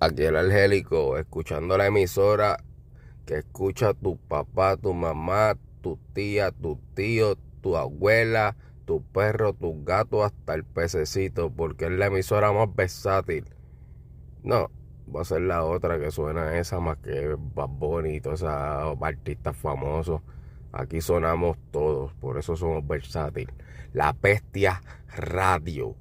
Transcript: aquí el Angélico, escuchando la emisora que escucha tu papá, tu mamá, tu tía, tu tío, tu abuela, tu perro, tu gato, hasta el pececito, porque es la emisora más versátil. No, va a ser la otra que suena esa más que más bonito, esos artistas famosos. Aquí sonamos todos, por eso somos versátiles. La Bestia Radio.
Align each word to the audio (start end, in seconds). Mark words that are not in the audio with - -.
aquí 0.00 0.24
el 0.24 0.36
Angélico, 0.36 1.16
escuchando 1.18 1.76
la 1.78 1.86
emisora 1.86 2.58
que 3.24 3.38
escucha 3.38 3.94
tu 3.94 4.16
papá, 4.16 4.76
tu 4.76 4.94
mamá, 4.94 5.56
tu 5.80 5.98
tía, 6.12 6.52
tu 6.52 6.78
tío, 6.94 7.36
tu 7.60 7.76
abuela, 7.76 8.56
tu 8.84 9.02
perro, 9.02 9.52
tu 9.52 9.84
gato, 9.84 10.24
hasta 10.24 10.54
el 10.54 10.64
pececito, 10.64 11.50
porque 11.50 11.86
es 11.86 11.90
la 11.90 12.06
emisora 12.06 12.52
más 12.52 12.74
versátil. 12.74 13.44
No, 14.44 14.70
va 15.14 15.22
a 15.22 15.24
ser 15.24 15.40
la 15.42 15.64
otra 15.64 15.98
que 15.98 16.10
suena 16.12 16.56
esa 16.56 16.78
más 16.78 16.98
que 16.98 17.36
más 17.56 17.68
bonito, 17.68 18.32
esos 18.32 18.48
artistas 18.48 19.56
famosos. 19.56 20.20
Aquí 20.72 21.00
sonamos 21.00 21.56
todos, 21.72 22.12
por 22.14 22.38
eso 22.38 22.54
somos 22.54 22.86
versátiles. 22.86 23.54
La 23.92 24.12
Bestia 24.12 24.82
Radio. 25.16 25.96